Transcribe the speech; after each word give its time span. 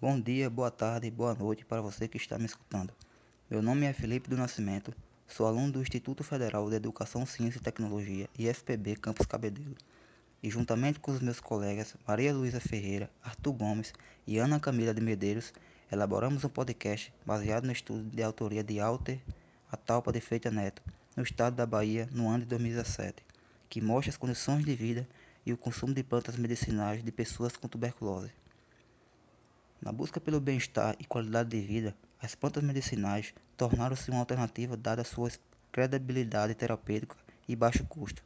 Bom 0.00 0.20
dia, 0.20 0.50
boa 0.50 0.70
tarde, 0.70 1.10
boa 1.10 1.34
noite 1.34 1.64
para 1.64 1.80
você 1.80 2.08
que 2.08 2.16
está 2.16 2.36
me 2.36 2.44
escutando. 2.44 2.92
Meu 3.48 3.62
nome 3.62 3.86
é 3.86 3.92
Felipe 3.92 4.28
do 4.28 4.36
Nascimento, 4.36 4.92
sou 5.26 5.46
aluno 5.46 5.72
do 5.72 5.80
Instituto 5.80 6.22
Federal 6.22 6.68
de 6.68 6.76
Educação, 6.76 7.24
Ciência 7.24 7.58
e 7.58 7.62
Tecnologia, 7.62 8.28
IFPB 8.36 8.96
Campus 8.96 9.24
Cabedelo. 9.24 9.74
E 10.42 10.50
juntamente 10.50 10.98
com 10.98 11.12
os 11.12 11.20
meus 11.20 11.40
colegas 11.40 11.94
Maria 12.06 12.34
Luísa 12.34 12.60
Ferreira, 12.60 13.08
Arthur 13.22 13.52
Gomes 13.52 13.94
e 14.26 14.36
Ana 14.36 14.60
Camila 14.60 14.92
de 14.92 15.00
Medeiros, 15.00 15.54
elaboramos 15.90 16.44
um 16.44 16.48
podcast 16.48 17.14
baseado 17.24 17.64
no 17.64 17.72
estudo 17.72 18.02
de 18.10 18.22
autoria 18.22 18.64
de 18.64 18.80
Alter 18.80 19.20
Atalpa 19.70 20.12
de 20.12 20.20
Freitas 20.20 20.52
Neto, 20.52 20.82
no 21.16 21.22
estado 21.22 21.56
da 21.56 21.64
Bahia, 21.64 22.08
no 22.12 22.28
ano 22.28 22.40
de 22.40 22.46
2017, 22.46 23.24
que 23.70 23.80
mostra 23.80 24.10
as 24.10 24.16
condições 24.18 24.64
de 24.64 24.74
vida 24.74 25.08
e 25.46 25.52
o 25.52 25.56
consumo 25.56 25.94
de 25.94 26.02
plantas 26.02 26.36
medicinais 26.36 27.02
de 27.02 27.12
pessoas 27.12 27.56
com 27.56 27.68
tuberculose. 27.68 28.32
Na 29.84 29.92
busca 29.92 30.18
pelo 30.18 30.40
bem-estar 30.40 30.96
e 30.98 31.04
qualidade 31.04 31.50
de 31.50 31.60
vida, 31.60 31.94
as 32.18 32.34
plantas 32.34 32.64
medicinais 32.64 33.34
tornaram-se 33.54 34.10
uma 34.10 34.20
alternativa 34.20 34.78
dada 34.78 35.04
sua 35.04 35.30
credibilidade 35.70 36.54
terapêutica 36.54 37.14
e 37.46 37.54
baixo 37.54 37.84
custo. 37.84 38.24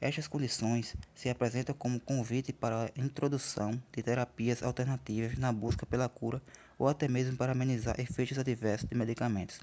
Estas 0.00 0.28
condições 0.28 0.94
se 1.12 1.28
apresentam 1.28 1.74
como 1.74 1.98
convite 1.98 2.52
para 2.52 2.84
a 2.84 2.90
introdução 2.94 3.72
de 3.92 4.04
terapias 4.04 4.62
alternativas 4.62 5.36
na 5.36 5.52
busca 5.52 5.84
pela 5.84 6.08
cura 6.08 6.40
ou 6.78 6.86
até 6.86 7.08
mesmo 7.08 7.36
para 7.36 7.50
amenizar 7.50 7.98
efeitos 7.98 8.38
adversos 8.38 8.88
de 8.88 8.94
medicamentos. 8.96 9.58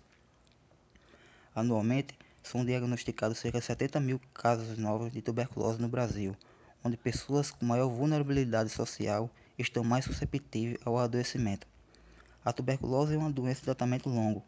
Anualmente, 1.55 2.13
são 2.43 2.65
diagnosticados 2.65 3.37
cerca 3.37 3.59
de 3.59 3.63
70 3.63 4.01
mil 4.01 4.19
casos 4.33 4.77
novos 4.77 5.13
de 5.13 5.21
tuberculose 5.21 5.81
no 5.81 5.87
Brasil, 5.87 6.35
onde 6.83 6.97
pessoas 6.97 7.51
com 7.51 7.65
maior 7.65 7.87
vulnerabilidade 7.87 8.69
social 8.69 9.31
estão 9.61 9.83
mais 9.83 10.05
susceptíveis 10.05 10.77
ao 10.85 10.97
adoecimento. 10.97 11.67
A 12.43 12.51
tuberculose 12.51 13.13
é 13.13 13.17
uma 13.17 13.31
doença 13.31 13.59
de 13.59 13.65
tratamento 13.65 14.09
longo, 14.09 14.43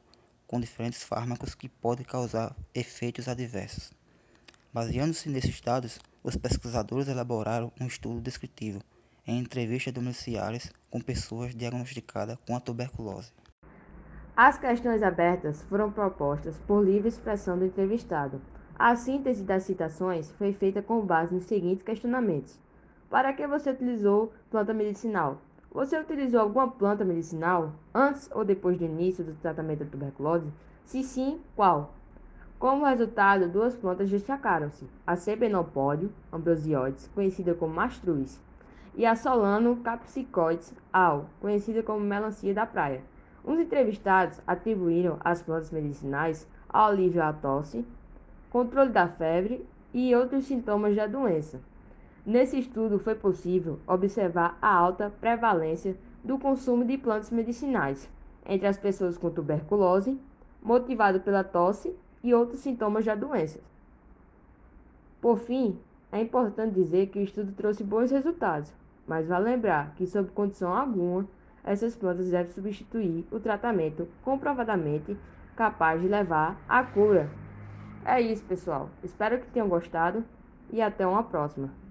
com 0.48 0.60
diferentes 0.60 1.04
fármacos 1.04 1.56
que 1.56 1.70
podem 1.70 2.06
causar 2.06 2.56
efeitos 2.74 3.28
adversos. 3.28 3.92
Baseando-se 4.74 5.30
nesses 5.30 5.62
dados, 5.62 6.00
os 6.24 6.36
pesquisadores 6.36 7.08
elaboraram 7.08 7.72
um 7.80 7.86
estudo 7.86 8.20
descritivo 8.20 8.82
em 9.26 9.40
entrevistas 9.40 9.94
domiciliares 9.94 10.72
com 10.90 11.00
pessoas 11.00 11.56
diagnosticadas 11.56 12.38
com 12.46 12.56
a 12.56 12.60
tuberculose. 12.60 13.32
As 14.36 14.58
questões 14.58 15.04
abertas 15.04 15.62
foram 15.64 15.92
propostas 15.92 16.58
por 16.68 16.84
livre 16.84 17.08
expressão 17.08 17.58
do 17.58 17.66
entrevistado. 17.66 18.42
A 18.76 18.96
síntese 18.96 19.44
das 19.44 19.64
citações 19.64 20.32
foi 20.32 20.52
feita 20.54 20.82
com 20.82 21.06
base 21.06 21.34
nos 21.34 21.46
seguintes 21.46 21.84
questionamentos: 21.84 22.60
para 23.14 23.32
que 23.32 23.46
você 23.46 23.70
utilizou 23.70 24.34
planta 24.50 24.74
medicinal? 24.74 25.38
Você 25.72 26.00
utilizou 26.00 26.40
alguma 26.42 26.72
planta 26.72 27.06
medicinal 27.06 27.72
antes 27.94 28.28
ou 28.34 28.44
depois 28.44 28.76
do 28.76 28.86
início 28.86 29.24
do 29.24 29.36
tratamento 29.36 29.84
da 29.84 29.92
tuberculose? 29.92 30.52
Se 30.84 31.04
sim, 31.04 31.40
qual? 31.56 31.94
Como 32.58 32.88
resultado, 32.88 33.48
duas 33.48 33.76
plantas 33.76 34.10
destacaram-se: 34.10 34.90
a 35.06 35.16
Cebenopódio 35.16 36.12
ambrosiоides, 36.32 37.08
conhecida 37.14 37.54
como 37.54 37.76
mastruz, 37.76 38.42
e 38.96 39.06
a 39.06 39.16
Solano 39.16 39.76
capsicoides 39.84 40.74
al, 40.92 41.28
conhecida 41.40 41.84
como 41.84 42.00
melancia 42.00 42.52
da 42.52 42.66
praia. 42.66 43.04
Os 43.44 43.60
entrevistados 43.60 44.42
atribuíram 44.48 45.20
as 45.24 45.40
plantas 45.40 45.70
medicinais 45.70 46.48
ao 46.68 46.88
alívio 46.88 47.22
à 47.22 47.32
tosse, 47.32 47.86
controle 48.50 48.90
da 48.90 49.08
febre 49.08 49.64
e 49.94 50.16
outros 50.16 50.46
sintomas 50.46 50.96
da 50.96 51.06
doença. 51.06 51.62
Nesse 52.26 52.58
estudo 52.58 53.00
foi 53.00 53.16
possível 53.16 53.80
observar 53.86 54.58
a 54.62 54.74
alta 54.74 55.12
prevalência 55.20 55.98
do 56.24 56.40
consumo 56.40 56.86
de 56.86 56.98
plantas 56.98 57.30
medicinais 57.30 58.10
entre 58.46 58.66
as 58.66 58.78
pessoas 58.78 59.18
com 59.18 59.30
tuberculose, 59.30 60.18
motivado 60.62 61.20
pela 61.20 61.44
tosse 61.44 61.94
e 62.24 62.34
outros 62.34 62.62
sintomas 62.62 63.04
da 63.04 63.14
doença. 63.14 63.60
Por 65.20 65.38
fim, 65.38 65.78
é 66.12 66.22
importante 66.22 66.76
dizer 66.76 67.08
que 67.08 67.20
o 67.20 67.24
estudo 67.24 67.52
trouxe 67.52 67.84
bons 67.84 68.10
resultados, 68.12 68.74
mas 69.06 69.28
vale 69.28 69.46
lembrar 69.46 69.94
que, 69.96 70.08
sob 70.08 70.30
condição 70.32 70.74
alguma, 70.74 71.28
essas 71.62 71.96
plantas 71.96 72.30
devem 72.30 72.52
substituir 72.54 73.26
o 73.32 73.40
tratamento 73.40 74.08
comprovadamente 74.24 75.18
capaz 75.56 76.02
de 76.02 76.08
levar 76.08 76.58
à 76.70 76.84
cura. 76.84 77.30
É 78.06 78.22
isso, 78.22 78.44
pessoal. 78.44 78.90
Espero 79.04 79.40
que 79.40 79.48
tenham 79.48 79.68
gostado 79.68 80.24
e 80.72 80.82
até 80.82 81.06
uma 81.06 81.24
próxima. 81.24 81.83